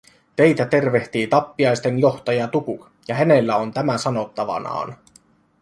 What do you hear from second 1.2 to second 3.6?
tappiaisten johtaja Tukuk ja hänellä